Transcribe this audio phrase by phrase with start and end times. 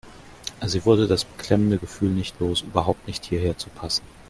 [0.65, 4.01] Sie wurde das beklemmende Gefühl nicht los, überhaupt nicht hierher zu passen.